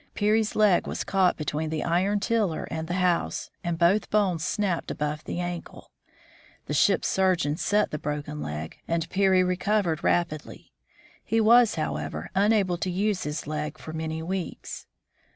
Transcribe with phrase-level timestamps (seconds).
[0.15, 4.89] Peary's leg was caught between the iron tiller and the house, and both bones snapped
[4.89, 5.91] above the ankle.
[6.65, 10.71] The ship's surgeon set the broken leg, and Peary recovered rapidly.
[11.23, 14.87] He was, however, unable to use his leg for many weeks.